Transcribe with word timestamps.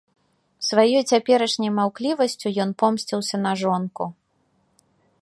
Сваёй 0.67 1.03
цяперашняй 1.11 1.71
маўклівасцю 1.79 2.47
ён 2.67 2.75
помсціўся 2.83 3.35
на 3.45 3.51
жонку. 3.63 4.03